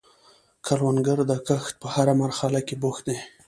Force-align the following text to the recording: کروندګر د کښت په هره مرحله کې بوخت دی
کروندګر 0.65 1.19
د 1.29 1.33
کښت 1.47 1.73
په 1.81 1.87
هره 1.95 2.13
مرحله 2.21 2.59
کې 2.67 2.75
بوخت 2.81 3.03
دی 3.09 3.17